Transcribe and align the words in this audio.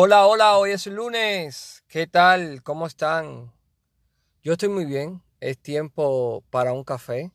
Hola, 0.00 0.28
hola, 0.28 0.56
hoy 0.58 0.70
es 0.70 0.86
lunes. 0.86 1.82
¿Qué 1.88 2.06
tal? 2.06 2.62
¿Cómo 2.62 2.86
están? 2.86 3.52
Yo 4.44 4.52
estoy 4.52 4.68
muy 4.68 4.84
bien. 4.84 5.24
Es 5.40 5.58
tiempo 5.58 6.44
para 6.50 6.72
un 6.72 6.84
café. 6.84 7.32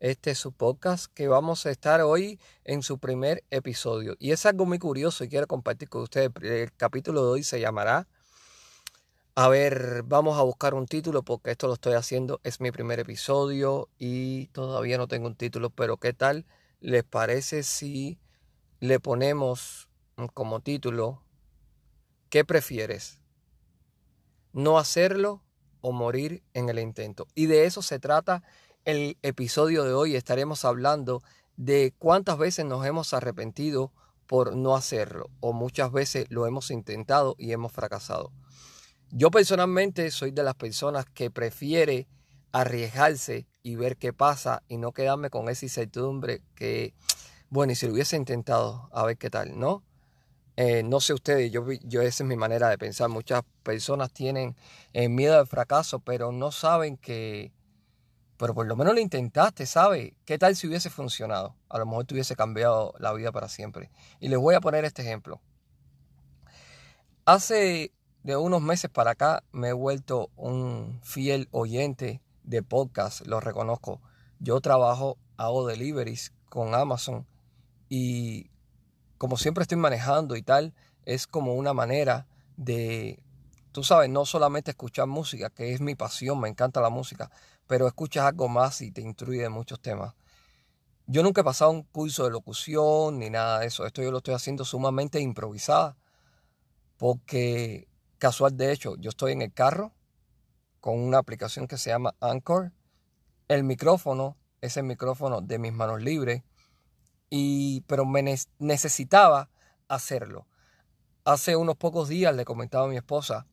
Este 0.00 0.30
es 0.30 0.38
su 0.38 0.52
podcast 0.52 1.12
que 1.12 1.28
vamos 1.28 1.66
a 1.66 1.70
estar 1.70 2.00
hoy 2.00 2.40
en 2.64 2.82
su 2.82 2.98
primer 2.98 3.44
episodio. 3.50 4.16
Y 4.18 4.30
es 4.30 4.46
algo 4.46 4.64
muy 4.64 4.78
curioso 4.78 5.24
y 5.24 5.28
quiero 5.28 5.46
compartir 5.46 5.90
con 5.90 6.04
ustedes. 6.04 6.30
El 6.40 6.72
capítulo 6.72 7.22
de 7.22 7.32
hoy 7.32 7.42
se 7.42 7.60
llamará... 7.60 8.08
A 9.34 9.48
ver, 9.48 10.02
vamos 10.02 10.38
a 10.38 10.42
buscar 10.42 10.72
un 10.72 10.86
título 10.86 11.22
porque 11.22 11.50
esto 11.50 11.66
lo 11.66 11.74
estoy 11.74 11.96
haciendo. 11.96 12.40
Es 12.44 12.62
mi 12.62 12.70
primer 12.70 12.98
episodio 12.98 13.90
y 13.98 14.46
todavía 14.52 14.96
no 14.96 15.06
tengo 15.06 15.26
un 15.26 15.36
título. 15.36 15.68
Pero 15.68 15.98
¿qué 15.98 16.14
tal 16.14 16.46
les 16.80 17.04
parece 17.04 17.62
si 17.62 18.18
le 18.80 19.00
ponemos 19.00 19.90
como 20.32 20.60
título 20.60 21.25
¿Qué 22.28 22.44
prefieres? 22.44 23.20
¿No 24.52 24.78
hacerlo 24.78 25.44
o 25.80 25.92
morir 25.92 26.42
en 26.54 26.68
el 26.68 26.80
intento? 26.80 27.28
Y 27.34 27.46
de 27.46 27.66
eso 27.66 27.82
se 27.82 28.00
trata 28.00 28.42
el 28.84 29.16
episodio 29.22 29.84
de 29.84 29.92
hoy. 29.92 30.16
Estaremos 30.16 30.64
hablando 30.64 31.22
de 31.56 31.94
cuántas 31.98 32.36
veces 32.36 32.64
nos 32.64 32.84
hemos 32.84 33.14
arrepentido 33.14 33.92
por 34.26 34.56
no 34.56 34.74
hacerlo 34.74 35.30
o 35.38 35.52
muchas 35.52 35.92
veces 35.92 36.26
lo 36.28 36.46
hemos 36.46 36.72
intentado 36.72 37.36
y 37.38 37.52
hemos 37.52 37.70
fracasado. 37.70 38.32
Yo 39.10 39.30
personalmente 39.30 40.10
soy 40.10 40.32
de 40.32 40.42
las 40.42 40.56
personas 40.56 41.06
que 41.06 41.30
prefiere 41.30 42.08
arriesgarse 42.50 43.46
y 43.62 43.76
ver 43.76 43.96
qué 43.96 44.12
pasa 44.12 44.64
y 44.66 44.78
no 44.78 44.90
quedarme 44.90 45.30
con 45.30 45.48
esa 45.48 45.64
incertidumbre 45.64 46.42
que, 46.56 46.92
bueno, 47.50 47.72
y 47.72 47.76
si 47.76 47.86
lo 47.86 47.92
hubiese 47.92 48.16
intentado, 48.16 48.88
a 48.92 49.04
ver 49.04 49.16
qué 49.16 49.30
tal, 49.30 49.56
¿no? 49.58 49.84
Eh, 50.56 50.82
no 50.82 51.00
sé 51.00 51.12
ustedes, 51.12 51.52
yo, 51.52 51.66
yo 51.84 52.00
esa 52.00 52.24
es 52.24 52.28
mi 52.28 52.36
manera 52.36 52.68
de 52.68 52.78
pensar. 52.78 53.08
Muchas 53.10 53.42
personas 53.62 54.12
tienen 54.12 54.56
eh, 54.94 55.08
miedo 55.08 55.38
al 55.38 55.46
fracaso, 55.46 56.00
pero 56.00 56.32
no 56.32 56.50
saben 56.50 56.96
que, 56.96 57.52
pero 58.38 58.54
por 58.54 58.66
lo 58.66 58.74
menos 58.74 58.94
lo 58.94 59.00
intentaste, 59.00 59.66
¿sabes? 59.66 60.14
¿Qué 60.24 60.38
tal 60.38 60.56
si 60.56 60.66
hubiese 60.66 60.88
funcionado? 60.88 61.54
A 61.68 61.78
lo 61.78 61.86
mejor 61.86 62.06
te 62.06 62.14
hubiese 62.14 62.36
cambiado 62.36 62.94
la 62.98 63.12
vida 63.12 63.32
para 63.32 63.48
siempre. 63.48 63.90
Y 64.18 64.28
les 64.28 64.38
voy 64.38 64.54
a 64.54 64.60
poner 64.60 64.84
este 64.86 65.02
ejemplo. 65.02 65.42
Hace 67.26 67.92
de 68.22 68.36
unos 68.36 68.62
meses 68.62 68.90
para 68.90 69.12
acá 69.12 69.44
me 69.52 69.68
he 69.68 69.72
vuelto 69.72 70.30
un 70.36 71.00
fiel 71.02 71.48
oyente 71.50 72.22
de 72.44 72.62
podcast, 72.62 73.26
lo 73.26 73.40
reconozco. 73.40 74.00
Yo 74.38 74.60
trabajo, 74.60 75.18
hago 75.36 75.66
deliveries 75.66 76.32
con 76.48 76.74
Amazon 76.74 77.26
y 77.88 78.50
como 79.18 79.36
siempre 79.36 79.62
estoy 79.62 79.78
manejando 79.78 80.36
y 80.36 80.42
tal, 80.42 80.74
es 81.04 81.26
como 81.26 81.54
una 81.54 81.72
manera 81.72 82.26
de, 82.56 83.22
tú 83.72 83.84
sabes, 83.84 84.10
no 84.10 84.24
solamente 84.24 84.72
escuchar 84.72 85.06
música, 85.06 85.50
que 85.50 85.72
es 85.72 85.80
mi 85.80 85.94
pasión, 85.94 86.40
me 86.40 86.48
encanta 86.48 86.80
la 86.80 86.90
música, 86.90 87.30
pero 87.66 87.86
escuchas 87.86 88.24
algo 88.24 88.48
más 88.48 88.80
y 88.80 88.90
te 88.90 89.00
instruye 89.00 89.42
de 89.42 89.48
muchos 89.48 89.80
temas. 89.80 90.14
Yo 91.08 91.22
nunca 91.22 91.42
he 91.42 91.44
pasado 91.44 91.70
un 91.70 91.84
curso 91.84 92.24
de 92.24 92.30
locución 92.30 93.20
ni 93.20 93.30
nada 93.30 93.60
de 93.60 93.66
eso. 93.66 93.86
Esto 93.86 94.02
yo 94.02 94.10
lo 94.10 94.18
estoy 94.18 94.34
haciendo 94.34 94.64
sumamente 94.64 95.20
improvisada. 95.20 95.96
Porque, 96.96 97.86
casual 98.18 98.56
de 98.56 98.72
hecho, 98.72 98.96
yo 98.96 99.10
estoy 99.10 99.32
en 99.32 99.42
el 99.42 99.52
carro 99.52 99.92
con 100.80 100.98
una 100.98 101.18
aplicación 101.18 101.68
que 101.68 101.78
se 101.78 101.90
llama 101.90 102.16
Anchor. 102.20 102.72
El 103.46 103.62
micrófono 103.62 104.36
es 104.60 104.76
el 104.76 104.82
micrófono 104.82 105.42
de 105.42 105.58
mis 105.60 105.72
manos 105.72 106.02
libres 106.02 106.42
y, 107.30 107.82
pero 107.82 108.04
me 108.04 108.22
necesitaba 108.58 109.50
hacerlo. 109.88 110.46
Hace 111.24 111.56
unos 111.56 111.76
pocos 111.76 112.08
días 112.08 112.34
le 112.34 112.44
comentaba 112.44 112.86
a 112.86 112.88
mi 112.88 112.96
esposa 112.96 113.46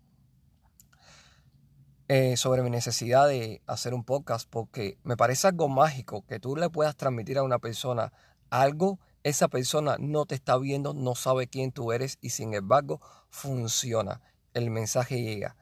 eh, 2.07 2.37
sobre 2.37 2.61
mi 2.61 2.69
necesidad 2.69 3.27
de 3.27 3.61
hacer 3.65 3.93
un 3.93 4.03
podcast 4.03 4.47
porque 4.49 4.97
me 5.03 5.17
parece 5.17 5.47
algo 5.47 5.69
mágico 5.69 6.25
que 6.27 6.39
tú 6.39 6.55
le 6.55 6.69
puedas 6.69 6.95
transmitir 6.95 7.37
a 7.37 7.43
una 7.43 7.59
persona 7.59 8.11
algo, 8.49 8.99
esa 9.23 9.47
persona 9.47 9.95
no 9.99 10.25
te 10.25 10.35
está 10.35 10.57
viendo, 10.57 10.93
no 10.93 11.15
sabe 11.15 11.47
quién 11.47 11.71
tú 11.71 11.91
eres 11.91 12.19
y 12.21 12.29
sin 12.29 12.53
embargo 12.53 13.01
funciona, 13.29 14.21
el 14.53 14.69
mensaje 14.69 15.23
llega. 15.23 15.55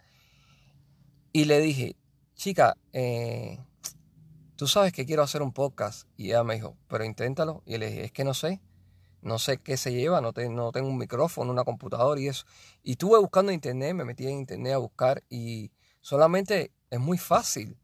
Y 1.32 1.46
le 1.46 1.60
dije, 1.60 1.96
chica, 2.36 2.76
eh, 2.92 3.60
tú 4.62 4.68
sabes 4.68 4.94
que 4.94 5.08
quiero 5.08 5.24
hacer 5.24 5.42
un 5.42 5.54
podcast. 5.54 6.08
Y 6.18 6.28
ella 6.28 6.44
me 6.44 6.54
dijo, 6.54 6.78
pero 6.88 7.04
inténtalo. 7.04 7.64
Y 7.66 7.80
le 7.80 7.88
dije, 7.88 8.04
es 8.04 8.12
que 8.12 8.24
no 8.24 8.36
sé, 8.36 8.62
no 9.24 9.40
sé 9.40 9.58
qué 9.58 9.76
se 9.76 9.92
lleva, 9.92 10.22
no, 10.22 10.34
no 10.52 10.72
tengo 10.72 10.88
un 10.88 11.00
micrófono, 11.00 11.52
una 11.52 11.64
computadora 11.64 12.22
y 12.22 12.28
eso. 12.28 12.46
Y 12.84 12.92
estuve 12.92 13.18
buscando 13.18 13.50
en 13.52 13.56
internet, 13.56 13.96
me 13.96 14.06
metí 14.06 14.28
en 14.28 14.38
internet 14.38 14.74
a 14.74 14.78
buscar 14.78 15.24
y 15.32 15.72
solamente 16.00 16.72
es 16.92 17.00
muy 17.00 17.18
fácil. 17.18 17.76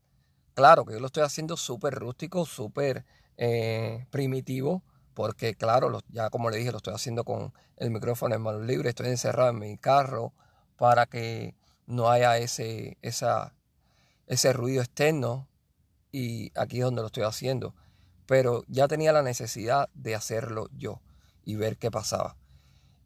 Claro 0.53 0.85
que 0.85 0.93
yo 0.93 0.99
lo 0.99 1.07
estoy 1.07 1.23
haciendo 1.23 1.57
súper 1.57 1.95
rústico, 1.95 2.45
súper 2.45 3.07
eh, 3.37 4.05
primitivo, 4.11 4.83
porque 5.15 5.55
claro, 5.55 5.99
ya 6.09 6.29
como 6.29 6.51
le 6.51 6.57
dije, 6.57 6.71
lo 6.71 6.77
estoy 6.77 6.93
haciendo 6.93 7.23
con 7.23 7.55
el 7.77 7.89
micrófono 7.89 8.35
en 8.35 8.41
mano 8.43 8.59
libre, 8.59 8.89
estoy 8.89 9.07
encerrado 9.07 9.49
en 9.49 9.57
mi 9.57 9.79
carro 9.79 10.31
para 10.75 11.07
que 11.07 11.55
no 11.87 12.11
haya 12.11 12.37
ese, 12.37 12.99
esa, 13.01 13.55
ese 14.27 14.53
ruido 14.53 14.83
externo 14.83 15.47
y 16.11 16.51
aquí 16.55 16.79
es 16.79 16.85
donde 16.85 17.01
lo 17.01 17.07
estoy 17.07 17.23
haciendo. 17.23 17.75
Pero 18.25 18.63
ya 18.67 18.87
tenía 18.87 19.13
la 19.13 19.23
necesidad 19.23 19.89
de 19.93 20.15
hacerlo 20.15 20.67
yo 20.75 21.01
y 21.43 21.55
ver 21.55 21.77
qué 21.77 21.89
pasaba. 21.91 22.35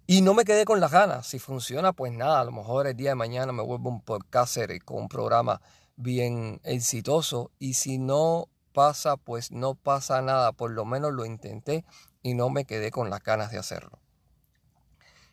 Y 0.08 0.22
no 0.22 0.34
me 0.34 0.46
quedé 0.46 0.66
con 0.66 0.80
las 0.80 0.92
ganas. 0.92 1.28
Si 1.28 1.40
funciona, 1.40 1.94
pues 1.94 2.12
nada, 2.12 2.42
a 2.42 2.44
lo 2.44 2.52
mejor 2.52 2.88
el 2.88 2.96
día 2.96 3.12
de 3.12 3.16
mañana 3.16 3.52
me 3.54 3.64
vuelvo 3.64 3.90
un 3.90 4.02
podcaster 4.02 4.84
con 4.84 5.04
un 5.04 5.08
programa 5.08 5.62
bien 5.96 6.60
exitoso. 6.64 7.52
Y 7.60 7.76
si 7.76 7.98
no 7.98 8.50
pasa, 8.74 9.16
pues 9.16 9.52
no 9.52 9.76
pasa 9.76 10.22
nada. 10.22 10.52
Por 10.52 10.72
lo 10.72 10.86
menos 10.86 11.14
lo 11.14 11.26
intenté 11.26 11.86
y 12.24 12.34
no 12.34 12.50
me 12.50 12.66
quedé 12.66 12.92
con 12.92 13.10
las 13.10 13.24
ganas 13.24 13.52
de 13.52 13.60
hacerlo. 13.60 14.00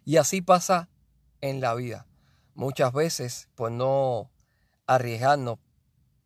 Y 0.05 0.17
así 0.17 0.43
pasa 0.43 0.89
en 1.41 1.61
la 1.61 1.75
vida. 1.75 2.07
Muchas 2.55 2.93
veces, 2.93 3.49
pues 3.55 3.73
no 3.73 4.31
arriesgarnos 4.87 5.59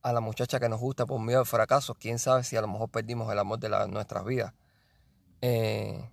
a 0.03 0.13
la 0.13 0.21
muchacha 0.21 0.59
que 0.59 0.69
nos 0.69 0.81
gusta 0.81 1.07
por 1.07 1.21
miedo 1.21 1.41
al 1.41 1.47
fracaso, 1.47 1.95
quién 1.95 2.19
sabe 2.19 2.45
si 2.45 2.57
a 2.57 2.61
lo 2.61 2.69
mejor 2.69 2.91
perdimos 2.91 3.31
el 3.33 3.39
amor 3.39 3.59
de 3.61 3.69
nuestras 3.89 4.25
vidas. 4.25 4.53
Eh, 5.41 6.09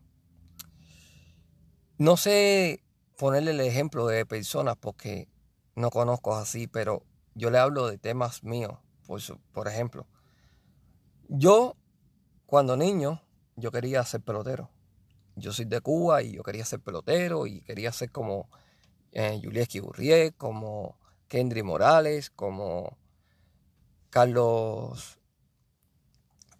no 1.97 2.15
sé 2.17 2.83
ponerle 3.17 3.51
el 3.51 3.61
ejemplo 3.61 4.07
de 4.07 4.25
personas 4.25 4.75
porque 4.77 5.27
no 5.75 5.89
conozco 5.89 6.35
así, 6.35 6.67
pero 6.67 7.03
yo 7.35 7.49
le 7.49 7.57
hablo 7.57 7.87
de 7.87 7.97
temas 7.97 8.43
míos. 8.43 8.77
Por, 9.05 9.21
por 9.51 9.67
ejemplo, 9.67 10.05
yo 11.27 11.75
cuando 12.45 12.77
niño, 12.77 13.21
yo 13.55 13.71
quería 13.71 14.03
ser 14.03 14.21
pelotero. 14.21 14.69
Yo 15.35 15.51
soy 15.51 15.65
de 15.65 15.81
Cuba 15.81 16.21
y 16.21 16.33
yo 16.33 16.43
quería 16.43 16.65
ser 16.65 16.79
pelotero 16.79 17.47
y 17.47 17.61
quería 17.61 17.91
ser 17.91 18.11
como 18.11 18.49
eh, 19.11 19.39
Julieski 19.43 19.79
Burrier, 19.79 20.33
como 20.35 20.97
Kendry 21.27 21.63
Morales, 21.63 22.29
como 22.29 22.97
Carlos 24.09 25.19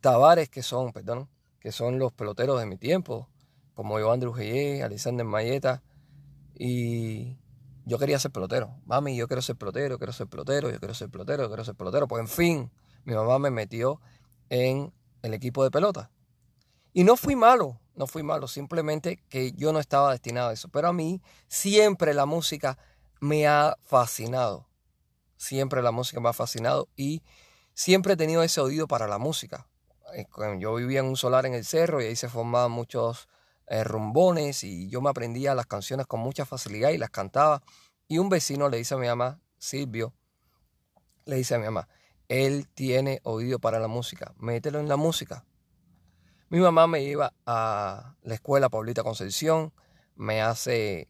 Tavares, 0.02 0.50
que 0.50 0.64
son, 0.64 0.94
perdón, 0.94 1.30
que 1.60 1.72
son 1.72 2.00
los 2.00 2.14
peloteros 2.14 2.60
de 2.60 2.66
mi 2.66 2.78
tiempo, 2.78 3.28
como 3.74 4.00
Iván 4.00 4.20
Drujellé, 4.20 4.84
Alexander 4.84 5.26
Mayeta, 5.26 5.84
y 6.56 7.38
yo 7.86 7.98
quería 7.98 8.20
ser 8.20 8.32
pelotero. 8.32 8.76
Mami, 8.86 9.16
yo 9.16 9.28
quiero 9.28 9.42
ser 9.42 9.56
pelotero, 9.56 9.98
quiero 9.98 10.14
ser 10.14 10.28
pelotero, 10.28 10.70
yo 10.70 10.80
quiero 10.80 10.94
ser 10.94 11.10
pelotero, 11.10 11.44
yo 11.44 11.50
quiero 11.50 11.64
ser 11.66 11.76
pelotero. 11.76 12.08
Pues 12.08 12.22
en 12.22 12.28
fin, 12.28 12.72
mi 13.04 13.16
mamá 13.16 13.40
me 13.40 13.50
metió 13.50 14.00
en 14.50 14.94
el 15.24 15.34
equipo 15.34 15.64
de 15.64 15.72
pelota. 15.72 16.12
Y 16.94 17.04
no 17.04 17.18
fui 17.18 17.36
malo, 17.36 17.80
no 17.96 18.08
fui 18.08 18.22
malo, 18.24 18.48
simplemente 18.48 19.24
que 19.30 19.54
yo 19.54 19.74
no 19.74 19.80
estaba 19.80 20.12
destinado 20.12 20.50
a 20.50 20.54
eso. 20.54 20.70
Pero 20.70 20.90
a 20.90 20.94
mí 20.94 21.22
siempre 21.48 22.14
la 22.14 22.26
música 22.26 22.78
me 23.20 23.48
ha 23.48 23.76
fascinado. 23.82 24.69
Siempre 25.40 25.82
la 25.82 25.92
música 25.92 26.20
me 26.20 26.28
ha 26.28 26.34
fascinado 26.34 26.90
y 26.98 27.24
siempre 27.74 28.14
he 28.14 28.18
tenido 28.18 28.44
ese 28.44 28.60
oído 28.60 28.90
para 28.90 29.08
la 29.08 29.18
música. 29.18 29.70
Eh, 30.14 30.28
yo 30.60 30.76
vivía 30.76 31.00
en 31.00 31.06
un 31.06 31.16
solar 31.16 31.46
en 31.46 31.54
el 31.54 31.64
cerro 31.64 32.02
y 32.02 32.08
ahí 32.08 32.16
se 32.18 32.28
formaban 32.28 32.72
muchos 32.72 33.30
eh, 33.68 33.86
rumbones 33.86 34.66
y 34.66 34.90
yo 34.90 35.00
me 35.00 35.10
aprendía 35.10 35.56
las 35.56 35.66
canciones 35.66 36.08
con 36.08 36.20
mucha 36.20 36.46
facilidad 36.46 36.90
y 36.90 36.98
las 36.98 37.10
cantaba. 37.10 37.64
Y 38.10 38.18
un 38.18 38.28
vecino 38.28 38.68
le 38.68 38.80
dice 38.80 38.96
a 38.96 38.98
mi 38.98 39.08
mamá, 39.08 39.40
Silvio, 39.58 40.14
le 41.24 41.38
dice 41.38 41.56
a 41.56 41.60
mi 41.60 41.66
mamá, 41.66 41.88
él 42.28 42.68
tiene 42.74 43.22
oído 43.24 43.60
para 43.60 43.80
la 43.80 43.88
música, 43.88 44.34
mételo 44.40 44.80
en 44.82 44.90
la 44.90 44.98
música. 44.98 45.46
Mi 46.50 46.60
mamá 46.60 46.86
me 46.86 47.02
iba 47.02 47.34
a 47.46 48.18
la 48.24 48.34
escuela 48.34 48.68
Paulita 48.68 49.04
Concepción, 49.04 49.72
me, 50.16 50.42
hace, 50.42 51.08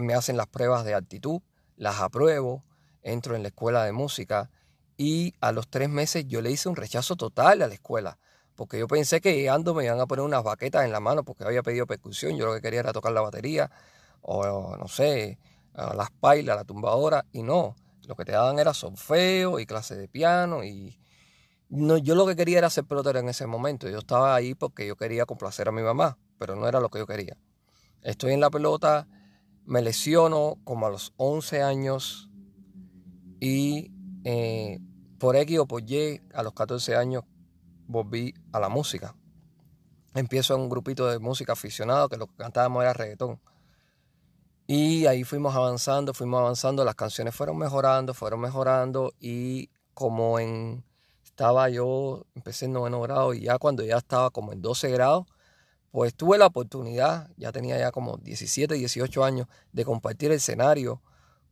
me 0.00 0.14
hacen 0.14 0.36
las 0.36 0.46
pruebas 0.46 0.84
de 0.84 0.94
actitud, 0.94 1.40
las 1.74 2.00
apruebo, 2.00 2.62
entro 3.06 3.36
en 3.36 3.42
la 3.42 3.48
escuela 3.48 3.84
de 3.84 3.92
música 3.92 4.50
y 4.96 5.34
a 5.40 5.52
los 5.52 5.68
tres 5.68 5.88
meses 5.88 6.26
yo 6.26 6.42
le 6.42 6.50
hice 6.50 6.68
un 6.68 6.76
rechazo 6.76 7.16
total 7.16 7.62
a 7.62 7.68
la 7.68 7.74
escuela, 7.74 8.18
porque 8.54 8.78
yo 8.78 8.88
pensé 8.88 9.20
que 9.20 9.34
llegando 9.34 9.74
me 9.74 9.84
iban 9.84 10.00
a 10.00 10.06
poner 10.06 10.24
unas 10.24 10.42
baquetas 10.42 10.84
en 10.84 10.92
la 10.92 11.00
mano 11.00 11.22
porque 11.24 11.44
había 11.44 11.62
pedido 11.62 11.86
percusión, 11.86 12.36
yo 12.36 12.46
lo 12.46 12.54
que 12.54 12.60
quería 12.60 12.80
era 12.80 12.92
tocar 12.92 13.12
la 13.12 13.20
batería 13.20 13.70
o 14.22 14.76
no 14.76 14.88
sé, 14.88 15.38
las 15.74 16.10
pailas, 16.10 16.56
la 16.56 16.64
tumbadora, 16.64 17.26
y 17.32 17.42
no, 17.42 17.76
lo 18.08 18.16
que 18.16 18.24
te 18.24 18.32
daban 18.32 18.58
era 18.58 18.74
solfeo 18.74 19.60
y 19.60 19.66
clase 19.66 19.94
de 19.94 20.08
piano 20.08 20.64
y 20.64 20.98
no, 21.68 21.98
yo 21.98 22.14
lo 22.14 22.26
que 22.26 22.36
quería 22.36 22.58
era 22.58 22.70
ser 22.70 22.84
pelotero 22.84 23.18
en 23.18 23.28
ese 23.28 23.46
momento. 23.46 23.88
Yo 23.88 23.98
estaba 23.98 24.34
ahí 24.34 24.54
porque 24.54 24.86
yo 24.86 24.96
quería 24.96 25.26
complacer 25.26 25.68
a 25.68 25.72
mi 25.72 25.82
mamá, 25.82 26.16
pero 26.38 26.54
no 26.54 26.68
era 26.68 26.80
lo 26.80 26.90
que 26.90 27.00
yo 27.00 27.06
quería. 27.06 27.36
Estoy 28.02 28.32
en 28.32 28.40
la 28.40 28.50
pelota, 28.50 29.08
me 29.64 29.82
lesiono 29.82 30.58
como 30.62 30.86
a 30.86 30.90
los 30.90 31.12
11 31.16 31.62
años 31.62 32.30
y 33.40 33.90
eh, 34.24 34.78
por 35.18 35.36
X 35.36 35.58
o 35.58 35.66
por 35.66 35.82
Y 35.88 36.20
a 36.34 36.42
los 36.42 36.52
14 36.52 36.96
años 36.96 37.24
volví 37.86 38.34
a 38.52 38.60
la 38.60 38.68
música. 38.68 39.14
Empiezo 40.14 40.54
en 40.54 40.62
un 40.62 40.68
grupito 40.68 41.06
de 41.06 41.18
música 41.18 41.52
aficionado 41.52 42.08
que 42.08 42.16
lo 42.16 42.26
que 42.26 42.36
cantábamos 42.36 42.82
era 42.82 42.92
reggaetón. 42.92 43.40
Y 44.66 45.06
ahí 45.06 45.22
fuimos 45.24 45.54
avanzando, 45.54 46.12
fuimos 46.12 46.40
avanzando, 46.40 46.84
las 46.84 46.96
canciones 46.96 47.34
fueron 47.34 47.58
mejorando, 47.58 48.14
fueron 48.14 48.40
mejorando 48.40 49.12
y 49.20 49.70
como 49.94 50.38
en 50.40 50.84
estaba 51.22 51.68
yo, 51.68 52.24
empecé 52.34 52.64
en 52.64 52.72
noveno 52.72 53.00
grado 53.02 53.34
y 53.34 53.42
ya 53.42 53.58
cuando 53.58 53.84
ya 53.84 53.98
estaba 53.98 54.30
como 54.30 54.54
en 54.54 54.62
12 54.62 54.90
grados, 54.90 55.26
pues 55.90 56.14
tuve 56.14 56.38
la 56.38 56.46
oportunidad, 56.46 57.30
ya 57.36 57.52
tenía 57.52 57.78
ya 57.78 57.92
como 57.92 58.16
17, 58.16 58.74
18 58.74 59.24
años, 59.24 59.46
de 59.72 59.84
compartir 59.84 60.30
el 60.30 60.38
escenario, 60.38 61.02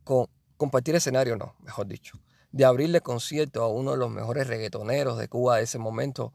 con, 0.03 0.27
compartir 0.57 0.95
escenario 0.95 1.35
no, 1.35 1.55
mejor 1.59 1.87
dicho, 1.87 2.19
de 2.51 2.65
abrirle 2.65 3.01
concierto 3.01 3.63
a 3.63 3.67
uno 3.67 3.91
de 3.91 3.97
los 3.97 4.09
mejores 4.09 4.47
reggaetoneros 4.47 5.17
de 5.17 5.27
Cuba 5.27 5.57
de 5.57 5.63
ese 5.63 5.77
momento, 5.77 6.33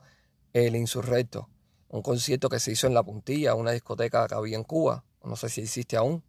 el 0.53 0.77
Insurrecto. 0.77 1.49
Un 1.89 2.03
concierto 2.03 2.49
que 2.49 2.61
se 2.61 2.73
hizo 2.73 2.87
en 2.87 2.95
La 2.95 3.03
Puntilla, 3.03 3.55
una 3.55 3.73
discoteca 3.73 4.27
que 4.29 4.35
había 4.35 4.57
en 4.57 4.65
Cuba, 4.65 5.05
no 5.25 5.37
sé 5.37 5.49
si 5.49 5.63
existe 5.63 5.97
aún. 5.97 6.23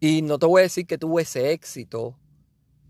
Y 0.00 0.22
no 0.22 0.38
te 0.38 0.46
voy 0.46 0.60
a 0.60 0.62
decir 0.62 0.86
que 0.86 0.98
tuve 0.98 1.22
ese 1.22 1.52
éxito 1.52 2.18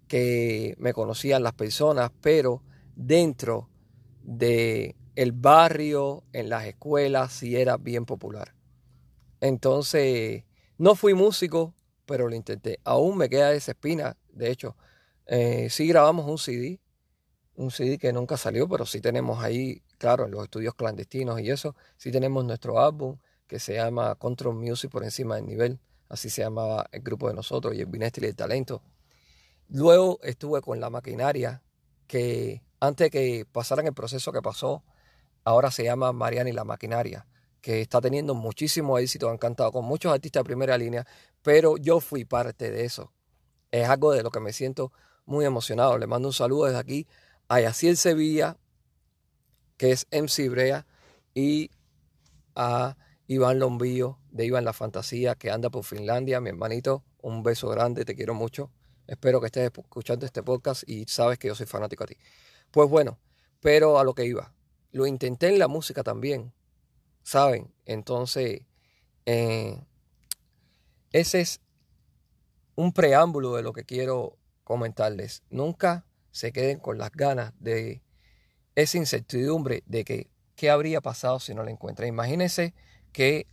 que 0.08 0.75
me 0.78 0.92
conocían 0.92 1.42
las 1.42 1.54
personas, 1.54 2.10
pero 2.20 2.62
dentro 2.96 3.69
de 4.22 4.96
el 5.14 5.32
barrio, 5.32 6.22
en 6.32 6.48
las 6.48 6.66
escuelas, 6.66 7.32
sí 7.32 7.56
era 7.56 7.76
bien 7.76 8.06
popular. 8.06 8.54
Entonces, 9.40 10.44
no 10.76 10.94
fui 10.94 11.14
músico, 11.14 11.75
pero 12.08 12.28
lo 12.28 12.34
intenté. 12.34 12.81
Aún 12.82 13.19
me 13.19 13.28
queda 13.28 13.52
esa 13.52 13.72
espina. 13.72 14.16
De 14.32 14.50
hecho, 14.50 14.76
eh, 15.26 15.69
sí 15.70 15.87
grabamos 15.87 16.26
un 16.26 16.38
CD, 16.38 16.81
un 17.55 17.70
CD 17.70 17.99
que 17.99 18.12
nunca 18.12 18.37
salió, 18.37 18.69
pero 18.69 18.87
sí 18.87 19.00
tenemos 19.00 19.44
ahí, 19.44 19.82
claro, 19.99 20.25
en 20.26 20.32
los 20.32 20.43
estudios 20.44 20.75
clandestinos 20.75 21.40
y 21.40 21.50
eso, 21.50 21.76
sí 21.96 22.10
tenemos 22.10 22.44
nuestro 22.44 22.81
álbum 22.81 23.19
que 23.46 23.60
se 23.60 23.75
llama 23.75 24.14
Control 24.16 24.55
Music 24.56 24.90
por 24.90 25.05
encima 25.05 25.37
del 25.37 25.46
nivel 25.46 25.81
así 26.08 26.31
se 26.31 26.43
llamaba 26.43 26.88
el 26.93 27.02
grupo 27.02 27.28
de 27.28 27.34
nosotros 27.34 27.75
y 27.75 27.81
el 27.81 27.87
Binestri 27.87 28.26
del 28.26 28.37
Talento. 28.37 28.82
Luego 29.69 30.19
estuve 30.22 30.61
con 30.61 30.81
la 30.81 30.90
maquinaria, 30.90 31.62
que 32.06 32.62
antes 32.81 33.06
de 33.06 33.11
que 33.11 33.46
pasaran 33.50 33.87
el 33.87 33.93
proceso 33.93 34.32
que 34.32 34.40
pasó, 34.40 34.82
ahora 35.44 35.70
se 35.70 35.84
llama 35.84 36.12
Mariana 36.12 36.50
y 36.50 36.52
la 36.52 36.64
maquinaria, 36.64 37.26
que 37.69 37.82
está 37.82 38.00
teniendo 38.00 38.35
muchísimo 38.35 38.97
éxito, 38.97 39.29
han 39.29 39.37
cantado 39.37 39.73
con 39.73 39.85
muchos 39.85 40.11
artistas 40.11 40.41
de 40.41 40.44
primera 40.47 40.79
línea, 40.79 41.06
pero 41.43 41.76
yo 41.76 42.00
fui 42.00 42.25
parte 42.25 42.70
de 42.70 42.87
eso. 42.87 43.12
Es 43.70 43.87
algo 43.91 44.12
de 44.12 44.23
lo 44.23 44.31
que 44.31 44.41
me 44.41 44.55
siento 44.55 44.91
muy 45.26 45.44
emocionado. 45.44 45.99
Le 45.99 46.06
mando 46.06 46.29
un 46.29 46.32
saludo 46.32 46.65
desde 46.65 46.79
aquí 46.79 47.06
a 47.47 47.61
Yaciel 47.61 47.99
Sevilla, 47.99 48.56
que 49.76 49.93
es 49.93 50.06
MC 50.11 50.49
Brea, 50.49 50.87
y 51.35 51.70
a 52.55 52.97
Iván 53.26 53.59
Lombillo 53.59 54.19
de 54.31 54.47
Iván 54.47 54.64
La 54.64 54.73
Fantasía, 54.73 55.35
que 55.35 55.50
anda 55.50 55.69
por 55.69 55.85
Finlandia, 55.85 56.41
mi 56.41 56.49
hermanito, 56.49 57.05
un 57.21 57.43
beso 57.43 57.69
grande, 57.69 58.06
te 58.06 58.14
quiero 58.14 58.32
mucho. 58.32 58.71
Espero 59.06 59.43
que 59.43 59.47
estés 59.49 59.71
escuchando 59.76 60.25
este 60.25 60.43
podcast 60.43 60.88
y 60.88 61.05
sabes 61.05 61.38
que 61.38 61.49
yo 61.49 61.55
soy 61.55 61.67
fanático 61.67 62.05
a 62.05 62.06
ti. 62.06 62.17
Pues 62.71 62.88
bueno, 62.88 63.19
pero 63.61 63.99
a 63.99 64.05
lo 64.05 64.14
que 64.14 64.25
iba. 64.25 64.55
Lo 64.91 65.06
intenté 65.06 65.49
en 65.49 65.59
la 65.59 65.69
música 65.69 66.03
también, 66.03 66.55
¿saben? 67.28 67.70
Entonces, 67.84 68.62
eh, 69.26 69.84
ese 71.12 71.42
es 71.42 71.60
un 72.75 72.94
preámbulo 72.94 73.54
de 73.54 73.62
lo 73.62 73.75
que 73.75 73.84
quiero 73.84 74.38
comentarles. 74.64 75.42
Nunca 75.50 76.06
se 76.30 76.52
queden 76.52 76.78
con 76.78 76.96
las 76.96 77.12
ganas 77.12 77.52
de 77.60 78.02
esa 78.76 78.96
incertidumbre 78.96 79.82
de 79.84 80.04
que 80.04 80.30
qué 80.56 80.70
habría 80.70 81.02
pasado 81.02 81.38
si 81.38 81.54
no 81.54 81.62
la 81.64 81.70
encuentran. 81.70 82.08
Imagínense 82.08 82.72
que 83.12 83.46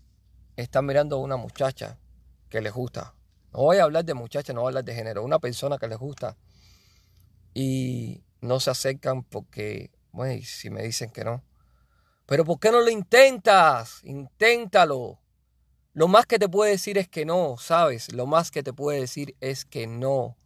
están 0.56 0.86
mirando 0.86 1.18
a 1.18 1.20
una 1.20 1.36
muchacha 1.36 2.00
que 2.48 2.62
les 2.62 2.72
gusta. 2.72 3.14
No 3.52 3.60
voy 3.60 3.80
a 3.80 3.84
hablar 3.84 4.06
de 4.06 4.14
muchacha, 4.14 4.54
no 4.54 4.62
voy 4.62 4.68
a 4.68 4.70
hablar 4.70 4.86
de 4.86 4.96
género. 4.96 5.22
Una 5.22 5.40
persona 5.40 5.78
que 5.78 5.90
les 5.90 5.98
gusta 5.98 6.38
y 7.54 8.24
no 8.40 8.62
se 8.62 8.70
acercan 8.70 9.24
porque, 9.24 9.92
bueno, 10.14 10.42
si 10.46 10.70
me 10.70 10.82
dicen 10.82 11.10
que 11.10 11.26
no. 11.26 11.44
Pero 12.26 12.44
¿por 12.44 12.60
qué 12.60 12.72
no 12.72 12.82
lo 12.82 12.90
intentas? 12.90 14.04
Inténtalo. 14.04 15.20
Lo 15.94 16.08
más 16.08 16.26
que 16.26 16.40
te 16.40 16.50
puede 16.50 16.72
decir 16.72 16.98
es 16.98 17.08
que 17.08 17.26
no, 17.26 17.56
¿sabes? 17.58 18.12
Lo 18.14 18.26
más 18.26 18.52
que 18.52 18.64
te 18.64 18.74
puede 18.74 19.00
decir 19.00 19.36
es 19.40 19.64
que 19.64 19.88
no. 19.88 20.38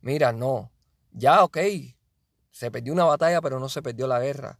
Mira, 0.00 0.32
no. 0.32 0.70
Ya, 1.12 1.44
ok. 1.44 1.58
Se 2.50 2.70
perdió 2.70 2.92
una 2.92 3.04
batalla, 3.04 3.40
pero 3.40 3.58
no 3.58 3.68
se 3.68 3.82
perdió 3.82 4.06
la 4.06 4.20
guerra. 4.20 4.58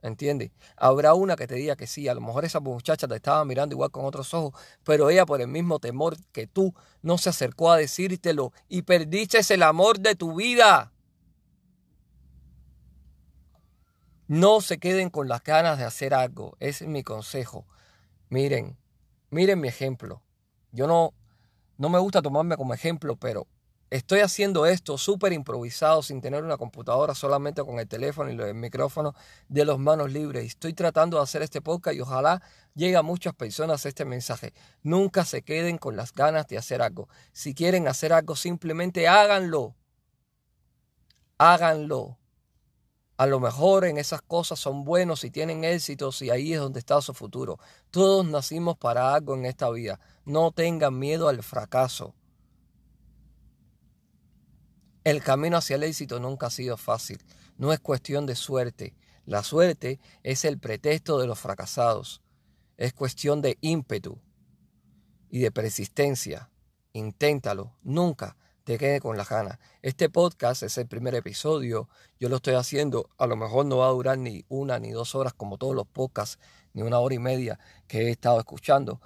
¿Entiendes? 0.00 0.52
Habrá 0.76 1.14
una 1.14 1.34
que 1.34 1.48
te 1.48 1.56
diga 1.56 1.74
que 1.74 1.86
sí, 1.86 2.06
a 2.06 2.14
lo 2.14 2.20
mejor 2.20 2.44
esa 2.44 2.60
muchacha 2.60 3.08
te 3.08 3.16
estaba 3.16 3.44
mirando 3.44 3.74
igual 3.74 3.90
con 3.90 4.04
otros 4.04 4.32
ojos, 4.34 4.54
pero 4.84 5.10
ella 5.10 5.26
por 5.26 5.40
el 5.40 5.48
mismo 5.48 5.80
temor 5.80 6.16
que 6.32 6.46
tú 6.46 6.74
no 7.02 7.18
se 7.18 7.30
acercó 7.30 7.72
a 7.72 7.76
decírtelo 7.76 8.52
y 8.68 8.82
perdiste 8.82 9.40
el 9.52 9.62
amor 9.64 9.98
de 9.98 10.14
tu 10.14 10.36
vida. 10.36 10.92
No 14.28 14.60
se 14.60 14.78
queden 14.78 15.10
con 15.10 15.28
las 15.28 15.42
ganas 15.42 15.78
de 15.78 15.84
hacer 15.84 16.14
algo, 16.14 16.56
ese 16.60 16.84
es 16.84 16.90
mi 16.90 17.02
consejo. 17.02 17.66
Miren, 18.28 18.76
miren 19.30 19.60
mi 19.60 19.68
ejemplo. 19.68 20.22
Yo 20.72 20.86
no, 20.86 21.14
no 21.78 21.88
me 21.88 21.98
gusta 21.98 22.22
tomarme 22.22 22.56
como 22.56 22.74
ejemplo, 22.74 23.16
pero 23.16 23.46
Estoy 23.88 24.18
haciendo 24.18 24.66
esto 24.66 24.98
súper 24.98 25.32
improvisado, 25.32 26.02
sin 26.02 26.20
tener 26.20 26.42
una 26.42 26.56
computadora, 26.56 27.14
solamente 27.14 27.62
con 27.62 27.78
el 27.78 27.86
teléfono 27.86 28.32
y 28.32 28.34
el 28.34 28.54
micrófono 28.54 29.14
de 29.48 29.64
los 29.64 29.78
manos 29.78 30.12
libres. 30.12 30.44
Estoy 30.44 30.74
tratando 30.74 31.18
de 31.18 31.22
hacer 31.22 31.42
este 31.42 31.60
podcast 31.60 31.96
y 31.96 32.00
ojalá 32.00 32.42
llegue 32.74 32.96
a 32.96 33.02
muchas 33.02 33.32
personas 33.34 33.86
este 33.86 34.04
mensaje. 34.04 34.54
Nunca 34.82 35.24
se 35.24 35.42
queden 35.42 35.78
con 35.78 35.96
las 35.96 36.12
ganas 36.12 36.48
de 36.48 36.58
hacer 36.58 36.82
algo. 36.82 37.08
Si 37.32 37.54
quieren 37.54 37.86
hacer 37.86 38.12
algo, 38.12 38.34
simplemente 38.34 39.06
háganlo. 39.06 39.76
Háganlo. 41.38 42.18
A 43.16 43.26
lo 43.26 43.40
mejor 43.40 43.86
en 43.86 43.96
esas 43.96 44.20
cosas 44.20 44.58
son 44.58 44.84
buenos 44.84 45.24
y 45.24 45.30
tienen 45.30 45.64
éxitos 45.64 46.20
y 46.20 46.30
ahí 46.30 46.52
es 46.52 46.60
donde 46.60 46.80
está 46.80 47.00
su 47.00 47.14
futuro. 47.14 47.58
Todos 47.90 48.26
nacimos 48.26 48.76
para 48.76 49.14
algo 49.14 49.34
en 49.34 49.46
esta 49.46 49.70
vida. 49.70 49.98
No 50.26 50.52
tengan 50.52 50.98
miedo 50.98 51.28
al 51.28 51.42
fracaso. 51.42 52.14
El 55.02 55.22
camino 55.22 55.56
hacia 55.56 55.76
el 55.76 55.84
éxito 55.84 56.20
nunca 56.20 56.48
ha 56.48 56.50
sido 56.50 56.76
fácil. 56.76 57.18
No 57.56 57.72
es 57.72 57.80
cuestión 57.80 58.26
de 58.26 58.36
suerte. 58.36 58.94
La 59.24 59.42
suerte 59.42 59.98
es 60.22 60.44
el 60.44 60.58
pretexto 60.58 61.18
de 61.18 61.26
los 61.26 61.38
fracasados. 61.38 62.20
Es 62.76 62.92
cuestión 62.92 63.40
de 63.40 63.56
ímpetu 63.62 64.20
y 65.30 65.38
de 65.38 65.50
persistencia. 65.50 66.50
Inténtalo. 66.92 67.76
Nunca 67.82 68.36
te 68.66 68.78
quede 68.78 68.98
con 68.98 69.16
la 69.16 69.22
gana. 69.22 69.60
Este 69.80 70.10
podcast 70.10 70.64
es 70.64 70.76
el 70.76 70.88
primer 70.88 71.14
episodio. 71.14 71.88
Yo 72.18 72.28
lo 72.28 72.36
estoy 72.36 72.54
haciendo. 72.54 73.08
A 73.16 73.28
lo 73.28 73.36
mejor 73.36 73.64
no 73.64 73.76
va 73.76 73.86
a 73.86 73.92
durar 73.92 74.18
ni 74.18 74.44
una 74.48 74.80
ni 74.80 74.90
dos 74.90 75.14
horas 75.14 75.34
como 75.34 75.56
todos 75.56 75.72
los 75.72 75.86
podcasts, 75.86 76.40
ni 76.72 76.82
una 76.82 76.98
hora 76.98 77.14
y 77.14 77.20
media 77.20 77.60
que 77.86 78.08
he 78.08 78.10
estado 78.10 78.40
escuchando. 78.40 79.00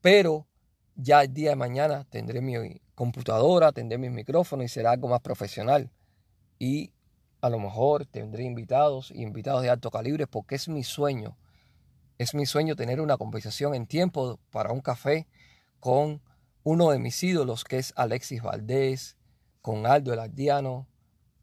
Pero 0.00 0.46
ya 0.96 1.20
el 1.24 1.34
día 1.34 1.50
de 1.50 1.56
mañana 1.56 2.04
tendré 2.08 2.40
mi 2.40 2.80
computadora, 2.94 3.70
tendré 3.72 3.98
mi 3.98 4.08
micrófono 4.08 4.62
y 4.62 4.68
será 4.68 4.92
algo 4.92 5.08
más 5.08 5.20
profesional. 5.20 5.90
Y 6.58 6.94
a 7.42 7.50
lo 7.50 7.58
mejor 7.58 8.06
tendré 8.06 8.44
invitados 8.44 9.10
y 9.10 9.20
invitados 9.20 9.60
de 9.60 9.68
alto 9.68 9.90
calibre 9.90 10.26
porque 10.26 10.54
es 10.54 10.70
mi 10.70 10.84
sueño. 10.84 11.36
Es 12.16 12.32
mi 12.32 12.46
sueño 12.46 12.76
tener 12.76 12.98
una 12.98 13.18
conversación 13.18 13.74
en 13.74 13.86
tiempo 13.86 14.40
para 14.50 14.72
un 14.72 14.80
café 14.80 15.28
con 15.80 16.22
uno 16.64 16.90
de 16.90 16.98
mis 16.98 17.22
ídolos 17.22 17.64
que 17.64 17.78
es 17.78 17.92
Alexis 17.96 18.42
Valdés, 18.42 19.16
con 19.60 19.86
Aldo 19.86 20.12
el 20.12 20.86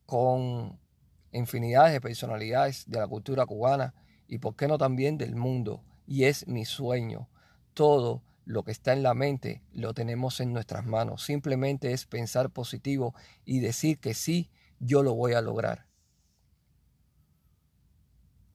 con 0.05 0.79
infinidades 1.31 1.93
de 1.93 2.01
personalidades 2.01 2.89
de 2.89 2.99
la 2.99 3.07
cultura 3.07 3.45
cubana 3.45 3.93
y 4.27 4.39
por 4.39 4.55
qué 4.55 4.67
no 4.67 4.77
también 4.77 5.17
del 5.17 5.35
mundo. 5.35 5.83
Y 6.05 6.25
es 6.25 6.47
mi 6.47 6.65
sueño. 6.65 7.29
Todo 7.73 8.23
lo 8.45 8.63
que 8.63 8.71
está 8.71 8.93
en 8.93 9.03
la 9.03 9.13
mente 9.13 9.61
lo 9.71 9.93
tenemos 9.93 10.39
en 10.39 10.53
nuestras 10.53 10.85
manos. 10.85 11.23
Simplemente 11.23 11.93
es 11.93 12.05
pensar 12.05 12.49
positivo 12.49 13.13
y 13.45 13.59
decir 13.59 13.99
que 13.99 14.13
sí, 14.13 14.49
yo 14.79 15.03
lo 15.03 15.13
voy 15.13 15.33
a 15.33 15.41
lograr. 15.41 15.85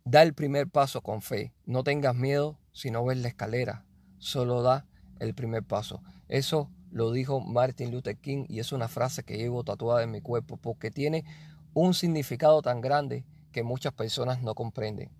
Da 0.04 0.22
el 0.22 0.34
primer 0.34 0.68
paso 0.68 1.00
con 1.00 1.22
fe. 1.22 1.54
No 1.64 1.84
tengas 1.84 2.14
miedo 2.14 2.58
si 2.72 2.90
no 2.90 3.04
ves 3.04 3.18
la 3.18 3.28
escalera. 3.28 3.86
Solo 4.18 4.62
da 4.62 4.86
el 5.20 5.34
primer 5.34 5.62
paso. 5.62 6.02
Eso 6.28 6.70
lo 6.90 7.10
dijo 7.10 7.40
Martin 7.40 7.90
Luther 7.90 8.16
King 8.16 8.44
y 8.48 8.60
es 8.60 8.72
una 8.72 8.88
frase 8.88 9.24
que 9.24 9.36
llevo 9.36 9.64
tatuada 9.64 10.02
en 10.02 10.10
mi 10.10 10.20
cuerpo 10.20 10.56
porque 10.56 10.90
tiene 10.90 11.24
un 11.72 11.92
significado 11.92 12.62
tan 12.62 12.80
grande 12.80 13.24
que 13.52 13.62
muchas 13.62 13.92
personas 13.92 14.42
no 14.42 14.54
comprenden. 14.54 15.10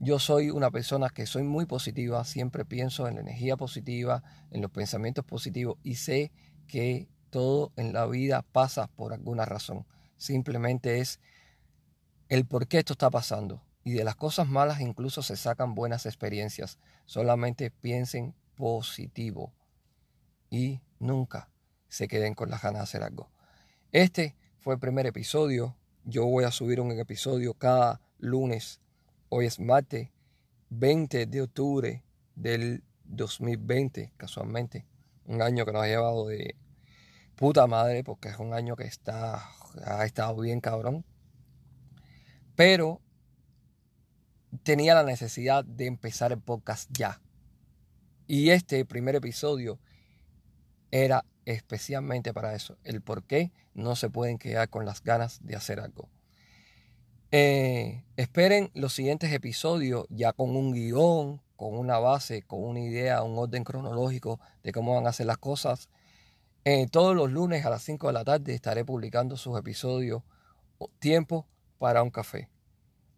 Yo 0.00 0.18
soy 0.18 0.50
una 0.50 0.70
persona 0.70 1.08
que 1.08 1.26
soy 1.26 1.44
muy 1.44 1.66
positiva, 1.66 2.24
siempre 2.24 2.64
pienso 2.64 3.08
en 3.08 3.14
la 3.14 3.22
energía 3.22 3.56
positiva, 3.56 4.22
en 4.50 4.60
los 4.60 4.70
pensamientos 4.70 5.24
positivos 5.24 5.78
y 5.82 5.94
sé 5.94 6.30
que 6.66 7.08
todo 7.30 7.72
en 7.76 7.92
la 7.92 8.06
vida 8.06 8.42
pasa 8.42 8.86
por 8.88 9.12
alguna 9.12 9.44
razón. 9.44 9.86
Simplemente 10.16 11.00
es 11.00 11.20
el 12.28 12.44
por 12.44 12.68
qué 12.68 12.78
esto 12.78 12.92
está 12.92 13.10
pasando. 13.10 13.62
Y 13.82 13.92
de 13.92 14.04
las 14.04 14.16
cosas 14.16 14.48
malas 14.48 14.80
incluso 14.80 15.22
se 15.22 15.36
sacan 15.36 15.74
buenas 15.74 16.06
experiencias. 16.06 16.78
Solamente 17.06 17.70
piensen 17.70 18.34
positivo 18.56 19.52
y 20.50 20.80
nunca 20.98 21.48
se 21.88 22.08
queden 22.08 22.34
con 22.34 22.50
las 22.50 22.62
ganas 22.62 22.80
de 22.80 22.84
hacer 22.84 23.02
algo. 23.02 23.30
Este 23.92 24.36
fue 24.58 24.74
el 24.74 24.80
primer 24.80 25.06
episodio. 25.06 25.76
Yo 26.04 26.26
voy 26.26 26.44
a 26.44 26.50
subir 26.50 26.80
un 26.80 26.92
episodio 26.92 27.54
cada 27.54 28.00
lunes. 28.18 28.80
Hoy 29.28 29.46
es 29.46 29.60
martes 29.60 30.10
20 30.70 31.26
de 31.26 31.42
octubre 31.42 32.04
del 32.34 32.82
2020, 33.04 34.12
casualmente. 34.16 34.86
Un 35.26 35.42
año 35.42 35.64
que 35.64 35.72
nos 35.72 35.82
ha 35.82 35.86
llevado 35.86 36.26
de 36.26 36.56
puta 37.36 37.66
madre 37.66 38.04
porque 38.04 38.28
es 38.28 38.38
un 38.38 38.54
año 38.54 38.76
que 38.76 38.84
está, 38.84 39.50
ha 39.84 40.04
estado 40.04 40.40
bien 40.40 40.60
cabrón. 40.60 41.04
Pero 42.56 43.00
tenía 44.62 44.94
la 44.94 45.02
necesidad 45.02 45.64
de 45.64 45.86
empezar 45.86 46.32
el 46.32 46.40
podcast 46.40 46.88
ya. 46.92 47.20
Y 48.26 48.50
este 48.50 48.84
primer 48.84 49.16
episodio 49.16 49.78
era 50.90 51.24
especialmente 51.44 52.32
para 52.32 52.54
eso, 52.54 52.78
el 52.84 53.02
por 53.02 53.24
qué 53.24 53.52
no 53.74 53.96
se 53.96 54.08
pueden 54.08 54.38
quedar 54.38 54.70
con 54.70 54.86
las 54.86 55.02
ganas 55.02 55.44
de 55.44 55.56
hacer 55.56 55.80
algo. 55.80 56.08
Eh, 57.32 58.04
esperen 58.16 58.70
los 58.74 58.92
siguientes 58.92 59.32
episodios 59.32 60.06
ya 60.08 60.32
con 60.32 60.56
un 60.56 60.72
guion, 60.72 61.42
con 61.56 61.76
una 61.76 61.98
base, 61.98 62.42
con 62.42 62.62
una 62.62 62.80
idea, 62.80 63.22
un 63.22 63.38
orden 63.38 63.64
cronológico 63.64 64.40
de 64.62 64.72
cómo 64.72 64.94
van 64.94 65.06
a 65.06 65.10
hacer 65.10 65.26
las 65.26 65.38
cosas. 65.38 65.88
Eh, 66.64 66.86
todos 66.90 67.14
los 67.14 67.30
lunes 67.30 67.66
a 67.66 67.70
las 67.70 67.82
5 67.82 68.06
de 68.06 68.12
la 68.12 68.24
tarde 68.24 68.54
estaré 68.54 68.84
publicando 68.84 69.36
sus 69.36 69.58
episodios 69.58 70.22
Tiempo 70.98 71.46
para 71.78 72.02
un 72.02 72.10
café. 72.10 72.48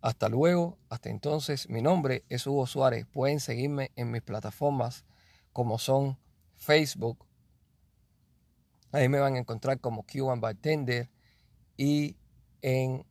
Hasta 0.06 0.28
luego, 0.28 0.78
hasta 0.88 1.10
entonces, 1.10 1.68
mi 1.68 1.82
nombre 1.82 2.22
es 2.28 2.46
Hugo 2.46 2.68
Suárez. 2.68 3.06
Pueden 3.06 3.40
seguirme 3.40 3.90
en 3.96 4.12
mis 4.12 4.22
plataformas 4.22 5.04
como 5.52 5.80
son 5.80 6.16
Facebook. 6.54 7.26
Ahí 8.92 9.08
me 9.08 9.18
van 9.18 9.34
a 9.34 9.38
encontrar 9.38 9.80
como 9.80 10.06
Cuban 10.06 10.40
Bartender 10.40 11.10
y 11.76 12.14
en 12.62 13.04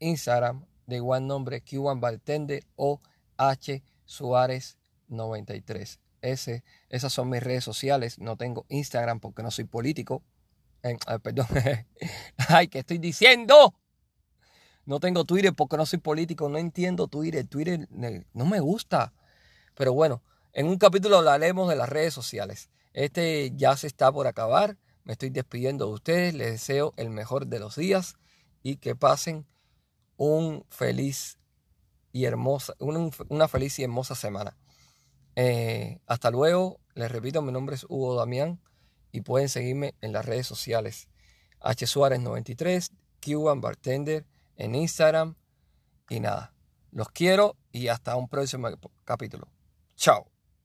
Instagram 0.00 0.66
de 0.88 0.96
igual 0.96 1.28
nombre 1.28 1.62
Cuban 1.62 2.00
Bartender 2.00 2.64
o 2.74 3.00
H 3.36 3.80
Suárez 4.04 4.78
93. 5.06 6.00
Ese, 6.22 6.64
esas 6.88 7.12
son 7.12 7.30
mis 7.30 7.40
redes 7.40 7.62
sociales. 7.62 8.18
No 8.18 8.36
tengo 8.36 8.66
Instagram 8.68 9.20
porque 9.20 9.44
no 9.44 9.52
soy 9.52 9.66
político. 9.66 10.24
perdón. 11.22 11.46
Ay, 12.48 12.66
¿qué 12.66 12.80
estoy 12.80 12.98
diciendo? 12.98 13.76
No 14.86 15.00
tengo 15.00 15.24
Twitter 15.24 15.54
porque 15.54 15.76
no 15.76 15.86
soy 15.86 15.98
político, 15.98 16.48
no 16.48 16.58
entiendo 16.58 17.06
Twitter. 17.06 17.46
Twitter 17.46 17.88
no 17.90 18.44
me 18.44 18.60
gusta. 18.60 19.12
Pero 19.74 19.92
bueno, 19.92 20.22
en 20.52 20.66
un 20.66 20.78
capítulo 20.78 21.18
hablaremos 21.18 21.68
de 21.68 21.76
las 21.76 21.88
redes 21.88 22.14
sociales. 22.14 22.70
Este 22.92 23.52
ya 23.54 23.76
se 23.76 23.86
está 23.86 24.10
por 24.10 24.26
acabar. 24.26 24.76
Me 25.04 25.12
estoy 25.12 25.30
despidiendo 25.30 25.86
de 25.86 25.92
ustedes. 25.92 26.34
Les 26.34 26.52
deseo 26.52 26.92
el 26.96 27.10
mejor 27.10 27.46
de 27.46 27.60
los 27.60 27.76
días 27.76 28.16
y 28.62 28.76
que 28.76 28.96
pasen 28.96 29.46
un 30.16 30.64
feliz 30.68 31.38
y 32.12 32.24
hermosa, 32.24 32.74
una, 32.78 33.48
feliz 33.48 33.78
y 33.78 33.84
hermosa 33.84 34.14
semana. 34.14 34.56
Eh, 35.36 36.00
hasta 36.06 36.30
luego. 36.30 36.80
Les 36.94 37.10
repito, 37.10 37.40
mi 37.42 37.52
nombre 37.52 37.76
es 37.76 37.86
Hugo 37.88 38.16
Damián 38.16 38.60
y 39.12 39.20
pueden 39.20 39.48
seguirme 39.48 39.94
en 40.00 40.12
las 40.12 40.26
redes 40.26 40.46
sociales. 40.46 41.08
H 41.60 41.86
Suárez 41.86 42.20
93, 42.20 42.90
Cuban 43.24 43.60
Bartender 43.60 44.26
en 44.60 44.74
Instagram. 44.74 45.36
Y 46.08 46.20
nada, 46.20 46.52
los 46.90 47.08
quiero 47.08 47.56
y 47.72 47.88
hasta 47.88 48.16
un 48.16 48.28
próximo 48.28 48.68
capítulo. 49.04 49.48
Chao. 49.96 50.30